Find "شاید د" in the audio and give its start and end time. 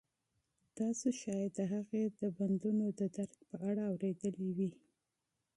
1.21-1.59